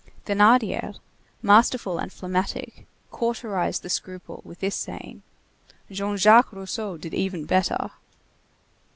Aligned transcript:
Thénardier, 0.25 0.97
masterful 1.43 1.99
and 1.99 2.11
phlegmatic, 2.11 2.87
cauterized 3.11 3.83
the 3.83 3.89
scruple 3.91 4.41
with 4.43 4.59
this 4.59 4.75
saying: 4.75 5.21
"Jean 5.91 6.17
Jacques 6.17 6.51
Rousseau 6.51 6.97
did 6.97 7.13
even 7.13 7.45
better!" 7.45 7.89